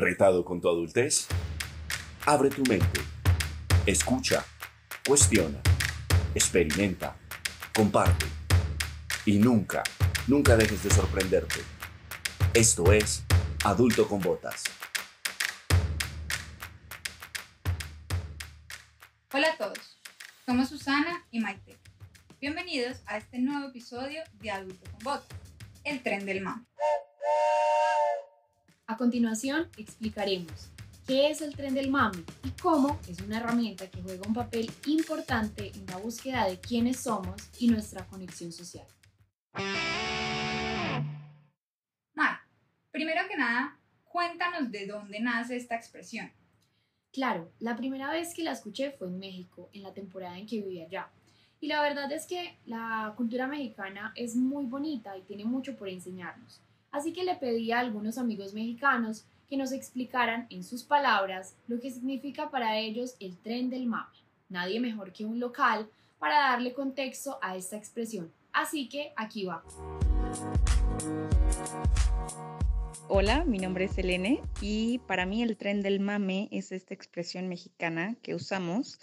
[0.00, 1.26] ¿Retado con tu adultez?
[2.24, 3.02] Abre tu mente.
[3.84, 4.42] Escucha.
[5.06, 5.60] Cuestiona.
[6.34, 7.18] Experimenta.
[7.74, 8.24] Comparte.
[9.26, 9.82] Y nunca,
[10.26, 11.60] nunca dejes de sorprenderte.
[12.54, 13.24] Esto es
[13.62, 14.64] Adulto con Botas.
[19.34, 20.00] Hola a todos,
[20.46, 21.76] somos Susana y Maite.
[22.40, 25.38] Bienvenidos a este nuevo episodio de Adulto con Botas,
[25.84, 26.64] el tren del mame.
[28.90, 30.68] A continuación explicaremos
[31.06, 34.68] qué es el tren del mame y cómo es una herramienta que juega un papel
[34.84, 38.88] importante en la búsqueda de quiénes somos y nuestra conexión social.
[42.14, 42.40] Mar,
[42.90, 46.28] primero que nada, cuéntanos de dónde nace esta expresión.
[47.12, 50.62] Claro, la primera vez que la escuché fue en México, en la temporada en que
[50.62, 51.10] vivía allá.
[51.60, 55.88] Y la verdad es que la cultura mexicana es muy bonita y tiene mucho por
[55.88, 56.60] enseñarnos.
[56.92, 61.78] Así que le pedí a algunos amigos mexicanos que nos explicaran en sus palabras lo
[61.80, 64.16] que significa para ellos el tren del mame.
[64.48, 68.32] Nadie mejor que un local para darle contexto a esta expresión.
[68.52, 69.62] Así que aquí va.
[73.08, 77.48] Hola, mi nombre es Elene y para mí el tren del mame es esta expresión
[77.48, 78.98] mexicana que usamos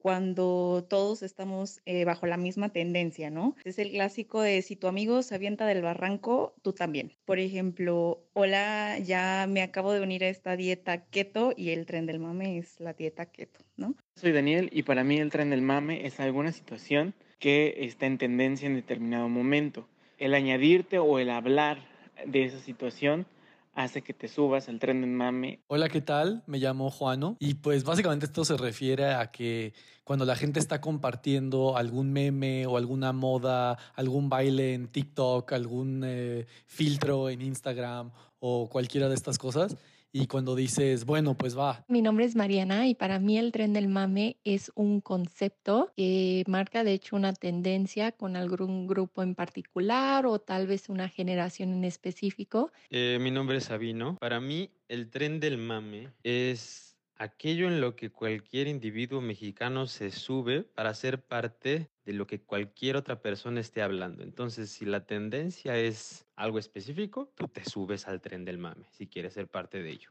[0.00, 3.54] cuando todos estamos eh, bajo la misma tendencia, ¿no?
[3.64, 7.12] Es el clásico de si tu amigo se avienta del barranco, tú también.
[7.26, 12.06] Por ejemplo, hola, ya me acabo de unir a esta dieta keto y el tren
[12.06, 13.94] del mame es la dieta keto, ¿no?
[14.16, 18.18] Soy Daniel y para mí el tren del mame es alguna situación que está en
[18.18, 19.86] tendencia en determinado momento.
[20.18, 21.78] El añadirte o el hablar
[22.26, 23.26] de esa situación
[23.72, 25.60] hace que te subas al tren del mame.
[25.68, 26.42] Hola, ¿qué tal?
[26.46, 29.72] Me llamo Juano y pues básicamente esto se refiere a que
[30.04, 36.02] cuando la gente está compartiendo algún meme o alguna moda, algún baile en TikTok, algún
[36.04, 38.10] eh, filtro en Instagram
[38.40, 39.76] o cualquiera de estas cosas,
[40.12, 41.84] y cuando dices, bueno, pues va.
[41.88, 46.44] Mi nombre es Mariana y para mí el tren del mame es un concepto que
[46.46, 51.72] marca de hecho una tendencia con algún grupo en particular o tal vez una generación
[51.72, 52.72] en específico.
[52.90, 54.16] Eh, mi nombre es Sabino.
[54.20, 60.10] Para mí el tren del mame es aquello en lo que cualquier individuo mexicano se
[60.10, 64.24] sube para ser parte de lo que cualquier otra persona esté hablando.
[64.24, 69.06] Entonces, si la tendencia es algo específico, tú te subes al tren del mame si
[69.06, 70.10] quieres ser parte de ello.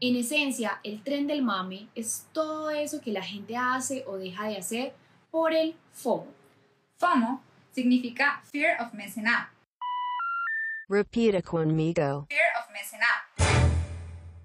[0.00, 4.46] En esencia, el tren del mame es todo eso que la gente hace o deja
[4.48, 4.94] de hacer
[5.30, 6.26] por el FOMO.
[6.98, 9.48] FOMO significa Fear of Missing Out.
[10.88, 12.26] Repita conmigo.
[12.28, 13.54] Fear of Missing Out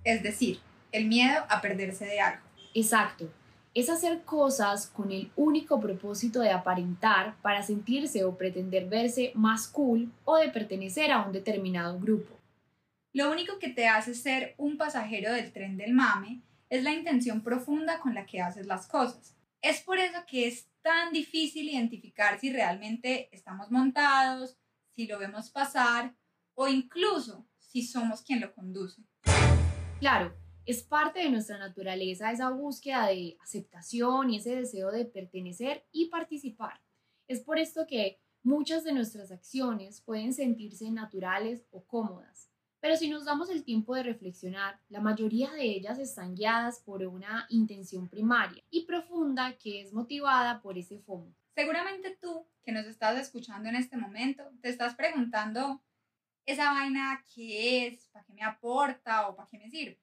[0.05, 0.59] es decir,
[0.91, 2.41] el miedo a perderse de algo.
[2.73, 3.29] Exacto.
[3.75, 9.67] Es hacer cosas con el único propósito de aparentar para sentirse o pretender verse más
[9.67, 12.39] cool o de pertenecer a un determinado grupo.
[13.13, 17.41] Lo único que te hace ser un pasajero del tren del mame es la intención
[17.41, 19.35] profunda con la que haces las cosas.
[19.61, 24.57] Es por eso que es tan difícil identificar si realmente estamos montados,
[24.89, 26.15] si lo vemos pasar
[26.55, 29.03] o incluso si somos quien lo conduce.
[29.99, 30.33] Claro,
[30.69, 36.09] es parte de nuestra naturaleza esa búsqueda de aceptación y ese deseo de pertenecer y
[36.09, 36.79] participar.
[37.27, 43.09] Es por esto que muchas de nuestras acciones pueden sentirse naturales o cómodas, pero si
[43.09, 48.07] nos damos el tiempo de reflexionar, la mayoría de ellas están guiadas por una intención
[48.07, 51.35] primaria y profunda que es motivada por ese fondo.
[51.55, 55.81] Seguramente tú, que nos estás escuchando en este momento, te estás preguntando,
[56.45, 59.99] esa vaina qué es, para qué me aporta o para qué me sirve.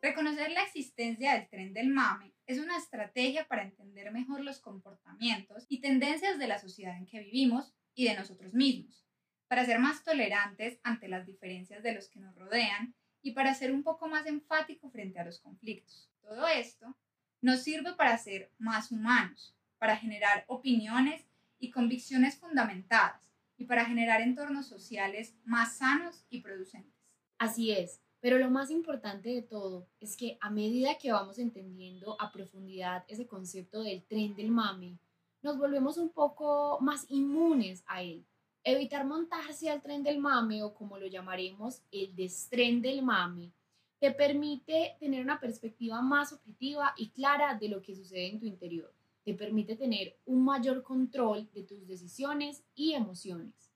[0.00, 5.66] Reconocer la existencia del tren del mame es una estrategia para entender mejor los comportamientos
[5.68, 9.04] y tendencias de la sociedad en que vivimos y de nosotros mismos,
[9.48, 13.72] para ser más tolerantes ante las diferencias de los que nos rodean y para ser
[13.72, 16.10] un poco más enfático frente a los conflictos.
[16.20, 16.96] Todo esto
[17.40, 21.26] nos sirve para ser más humanos, para generar opiniones
[21.58, 26.94] y convicciones fundamentadas y para generar entornos sociales más sanos y producentes.
[27.38, 32.20] Así es, pero lo más importante de todo es que a medida que vamos entendiendo
[32.20, 34.98] a profundidad ese concepto del tren del mame,
[35.42, 38.24] nos volvemos un poco más inmunes a él.
[38.64, 43.52] Evitar montarse al tren del mame o como lo llamaremos el destren del mame
[44.00, 48.46] te permite tener una perspectiva más objetiva y clara de lo que sucede en tu
[48.46, 48.92] interior
[49.28, 53.70] te permite tener un mayor control de tus decisiones y emociones.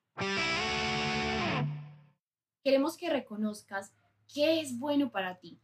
[2.64, 3.92] Queremos que reconozcas
[4.32, 5.58] qué es bueno para ti,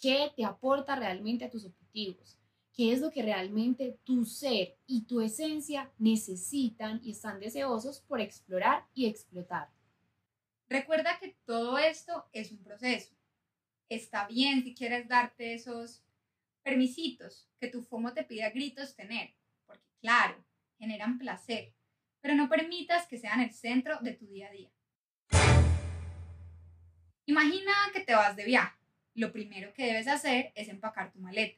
[0.00, 2.38] qué te aporta realmente a tus objetivos,
[2.72, 8.20] qué es lo que realmente tu ser y tu esencia necesitan y están deseosos por
[8.20, 9.70] explorar y explotar.
[10.68, 13.14] Recuerda que todo esto es un proceso.
[13.88, 16.02] Está bien si quieres darte esos
[16.62, 19.34] permisitos que tu FOMO te pide a gritos tener,
[19.66, 20.42] porque claro,
[20.78, 21.74] generan placer,
[22.20, 24.70] pero no permitas que sean el centro de tu día a día.
[27.26, 28.76] Imagina que te vas de viaje.
[29.14, 31.56] Lo primero que debes hacer es empacar tu maleta.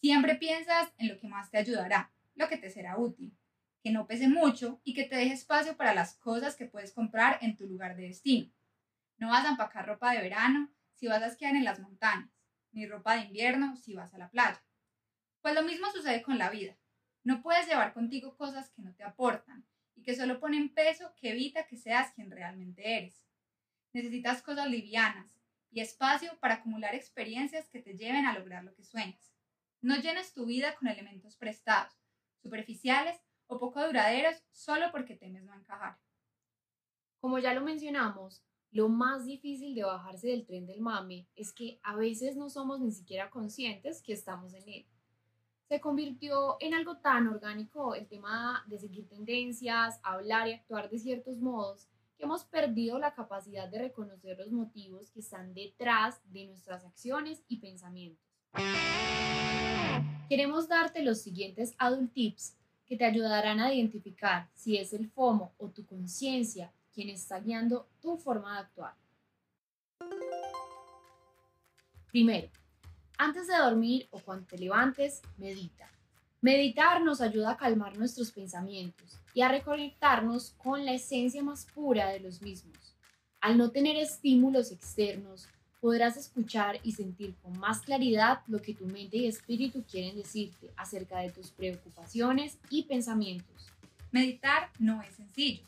[0.00, 3.36] Siempre piensas en lo que más te ayudará, lo que te será útil,
[3.82, 7.38] que no pese mucho y que te deje espacio para las cosas que puedes comprar
[7.42, 8.50] en tu lugar de destino.
[9.18, 12.30] No vas a empacar ropa de verano si vas a esquiar en las montañas,
[12.72, 14.64] ni ropa de invierno si vas a la playa.
[15.42, 16.74] Pues lo mismo sucede con la vida.
[17.22, 21.32] No puedes llevar contigo cosas que no te aportan y que solo ponen peso que
[21.32, 23.22] evita que seas quien realmente eres.
[23.92, 25.36] Necesitas cosas livianas
[25.72, 29.32] y espacio para acumular experiencias que te lleven a lograr lo que sueñas.
[29.80, 31.94] No llenes tu vida con elementos prestados,
[32.42, 35.98] superficiales o poco duraderos solo porque temes no encajar.
[37.20, 38.42] Como ya lo mencionamos,
[38.72, 42.80] lo más difícil de bajarse del tren del mame es que a veces no somos
[42.80, 44.86] ni siquiera conscientes que estamos en él.
[45.68, 50.98] Se convirtió en algo tan orgánico el tema de seguir tendencias, hablar y actuar de
[50.98, 51.88] ciertos modos,
[52.20, 57.42] que hemos perdido la capacidad de reconocer los motivos que están detrás de nuestras acciones
[57.48, 58.22] y pensamientos.
[60.28, 65.54] Queremos darte los siguientes adult tips que te ayudarán a identificar si es el FOMO
[65.56, 68.94] o tu conciencia quien está guiando tu forma de actuar.
[72.10, 72.50] Primero,
[73.16, 75.88] antes de dormir o cuando te levantes, medita.
[76.42, 82.08] Meditar nos ayuda a calmar nuestros pensamientos y a reconectarnos con la esencia más pura
[82.08, 82.96] de los mismos.
[83.42, 85.48] Al no tener estímulos externos,
[85.82, 90.70] podrás escuchar y sentir con más claridad lo que tu mente y espíritu quieren decirte
[90.78, 93.68] acerca de tus preocupaciones y pensamientos.
[94.10, 95.64] Meditar no es sencillo.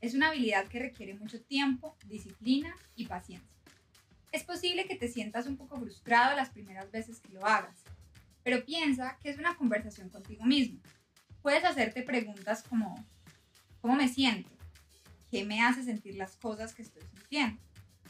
[0.00, 3.48] Es una habilidad que requiere mucho tiempo, disciplina y paciencia.
[4.30, 7.74] Es posible que te sientas un poco frustrado las primeras veces que lo hagas,
[8.42, 10.80] pero piensa que es una conversación contigo mismo.
[11.42, 13.04] Puedes hacerte preguntas como,
[13.80, 14.50] ¿cómo me siento?
[15.30, 17.60] ¿Qué me hace sentir las cosas que estoy sintiendo?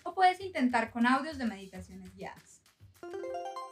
[0.04, 2.60] o puedes intentar con audios de meditaciones guiadas.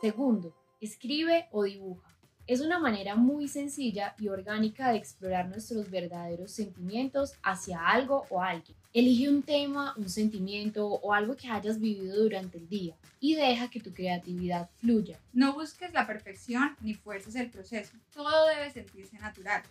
[0.01, 2.09] Segundo, escribe o dibuja.
[2.51, 8.43] Es una manera muy sencilla y orgánica de explorar nuestros verdaderos sentimientos hacia algo o
[8.43, 8.77] alguien.
[8.93, 13.71] Elige un tema, un sentimiento o algo que hayas vivido durante el día y deja
[13.71, 15.21] que tu creatividad fluya.
[15.33, 17.97] No busques la perfección ni fuerces el proceso.
[18.13, 19.63] Todo debe sentirse natural.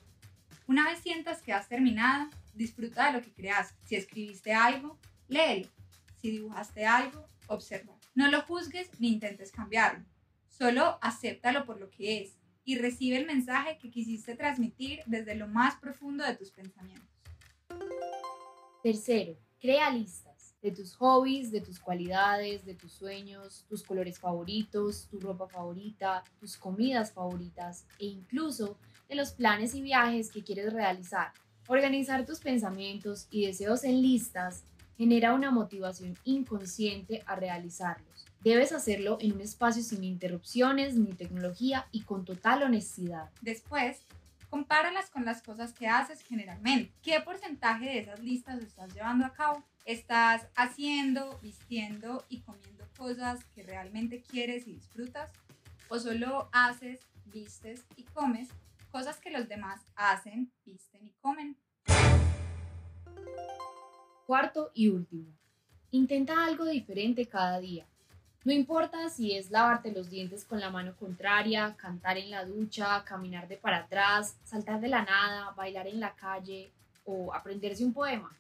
[0.66, 3.74] Una vez sientas que has terminado, disfruta de lo que creas.
[3.84, 4.98] Si escribiste algo,
[5.28, 5.68] léelo
[6.22, 7.94] si dibujaste algo, observa.
[8.16, 10.06] No lo juzgues ni intentes cambiarlo.
[10.48, 12.39] Solo acéptalo por lo que es
[12.70, 17.10] y recibe el mensaje que quisiste transmitir desde lo más profundo de tus pensamientos.
[18.84, 25.08] Tercero, crea listas de tus hobbies, de tus cualidades, de tus sueños, tus colores favoritos,
[25.10, 28.78] tu ropa favorita, tus comidas favoritas e incluso
[29.08, 31.34] de los planes y viajes que quieres realizar.
[31.68, 34.64] Organizar tus pensamientos y deseos en listas
[34.96, 38.29] genera una motivación inconsciente a realizarlos.
[38.42, 43.30] Debes hacerlo en un espacio sin interrupciones ni tecnología y con total honestidad.
[43.42, 44.06] Después,
[44.50, 46.94] compáralas con las cosas que haces generalmente.
[47.02, 49.62] ¿Qué porcentaje de esas listas estás llevando a cabo?
[49.84, 55.32] ¿Estás haciendo, vistiendo y comiendo cosas que realmente quieres y disfrutas?
[55.90, 58.48] ¿O solo haces, vistes y comes
[58.90, 61.58] cosas que los demás hacen, visten y comen?
[64.26, 65.34] Cuarto y último,
[65.92, 67.89] intenta algo diferente cada día.
[68.46, 73.04] No importa si es lavarte los dientes con la mano contraria, cantar en la ducha,
[73.04, 76.72] caminar de para atrás, saltar de la nada, bailar en la calle
[77.04, 78.32] o aprenderse un poema.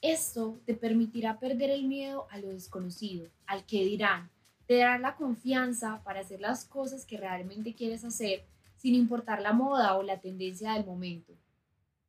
[0.00, 4.30] Esto te permitirá perder el miedo a lo desconocido, al que dirán,
[4.66, 8.44] te dará la confianza para hacer las cosas que realmente quieres hacer
[8.76, 11.34] sin importar la moda o la tendencia del momento.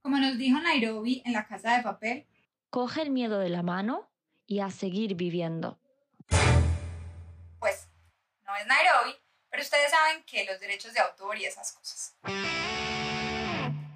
[0.02, 2.26] Como nos dijo Nairobi en la casa de papel,
[2.70, 4.08] coge el miedo de la mano
[4.48, 5.80] y a seguir viviendo.
[8.60, 9.14] Es Nairobi,
[9.50, 12.16] pero ustedes saben que los derechos de autor y esas cosas.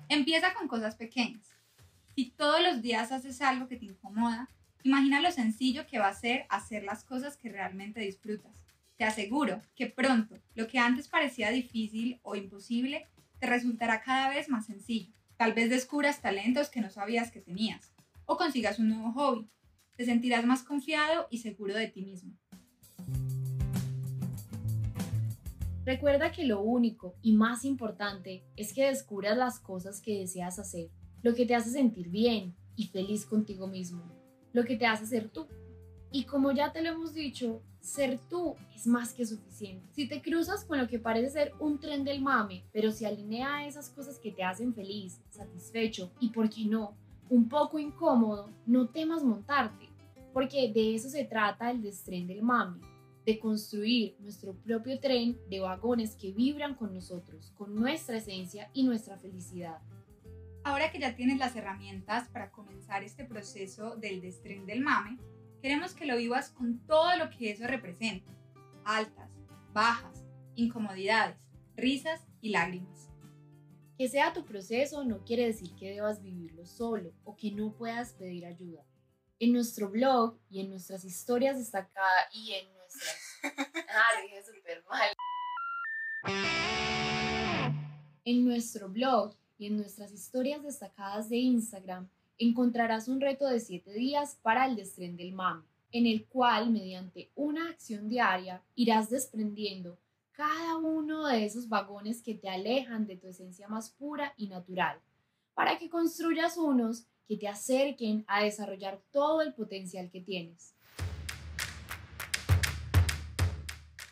[0.10, 1.48] Empieza con cosas pequeñas.
[2.16, 4.50] Si todos los días haces algo que te incomoda,
[4.84, 8.51] imagina lo sencillo que va a ser hacer las cosas que realmente disfrutas.
[8.98, 13.08] Te aseguro que pronto lo que antes parecía difícil o imposible
[13.39, 15.13] te resultará cada vez más sencillo.
[15.38, 17.94] Tal vez descubras talentos que no sabías que tenías
[18.25, 19.50] o consigas un nuevo hobby.
[19.96, 22.34] Te sentirás más confiado y seguro de ti mismo.
[25.89, 30.91] Recuerda que lo único y más importante es que descubras las cosas que deseas hacer,
[31.24, 34.03] lo que te hace sentir bien y feliz contigo mismo.
[34.53, 35.48] lo que te hace ser tú.
[36.12, 39.88] Y como ya te lo hemos dicho, ser tú es más que suficiente.
[39.91, 43.55] Si te cruzas con lo que parece ser un tren del mame, pero si alinea
[43.55, 46.96] a esas cosas que te hacen feliz, satisfecho y, por qué no,
[47.29, 49.89] un poco incómodo, no temas montarte,
[50.34, 52.79] porque de eso se trata el destren del mame,
[53.29, 58.81] de construir nuestro propio tren de vagones que vibran con nosotros, con nuestra esencia y
[58.81, 59.83] nuestra felicidad.
[60.63, 65.19] Ahora que ya tienes las herramientas para comenzar este proceso del destren del mame,
[65.62, 68.31] queremos que lo vivas con todo lo que eso representa.
[68.83, 69.29] Altas,
[69.74, 71.38] bajas, incomodidades,
[71.75, 73.12] risas y lágrimas.
[73.95, 78.13] Que sea tu proceso no quiere decir que debas vivirlo solo o que no puedas
[78.13, 78.83] pedir ayuda.
[79.38, 82.78] En nuestro blog y en nuestras historias destacadas y en
[83.43, 85.10] ah, dije súper mal.
[88.25, 93.91] En nuestro blog y en nuestras historias destacadas de Instagram encontrarás un reto de 7
[93.93, 99.98] días para el destren del mami, en el cual mediante una acción diaria irás desprendiendo
[100.31, 104.98] cada uno de esos vagones que te alejan de tu esencia más pura y natural,
[105.53, 110.74] para que construyas unos que te acerquen a desarrollar todo el potencial que tienes.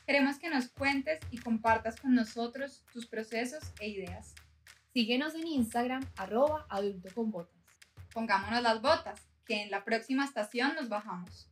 [0.08, 4.36] Queremos que nos cuentes y compartas con nosotros tus procesos e ideas.
[4.94, 7.62] Síguenos en Instagram, arroba adulto con botas.
[8.14, 11.52] Pongámonos las botas, que en la próxima estación nos bajamos.